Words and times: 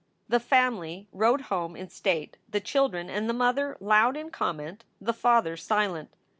The 0.27 0.39
family 0.39 1.07
rode 1.11 1.41
home 1.41 1.75
in 1.75 1.87
state, 1.91 2.35
the 2.49 2.59
children 2.59 3.07
and 3.07 3.29
the 3.29 3.35
mother 3.35 3.77
loud 3.79 4.17
in 4.17 4.31
comment, 4.31 4.83
the 4.99 5.13
father 5.13 5.55
silent. 5.55 6.09